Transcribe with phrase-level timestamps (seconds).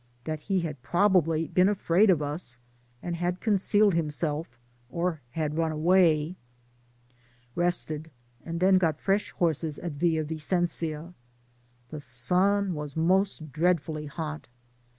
[0.23, 2.57] —that be had jNrobably been afraid of us,
[3.03, 4.57] and bad ccHicealed himself,
[4.89, 6.35] or had run away.
[7.55, 8.09] Bested,
[8.43, 11.13] and th^ got fre^ horses at Villa Vicen* da.
[11.89, 14.47] The sun was most dreadfully hot.